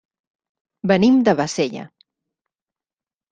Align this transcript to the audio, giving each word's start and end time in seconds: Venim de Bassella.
Venim 0.91 1.19
de 1.27 1.35
Bassella. 1.41 1.85